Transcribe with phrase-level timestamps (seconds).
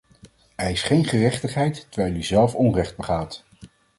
[0.55, 3.43] Eis geen gerechtigheid terwijl u zelf onrecht begaat!